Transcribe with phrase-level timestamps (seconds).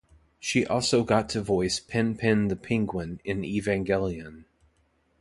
[0.39, 4.45] She also got to voice Pen-Pen the penguin in "Evangelion".